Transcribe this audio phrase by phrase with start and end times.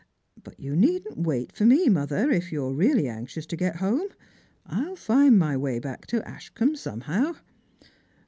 [0.43, 4.07] But you needn't wait for me, mother, if you're really anxious to get home.
[4.65, 7.35] I'll find my way back to Ashcombe somehow."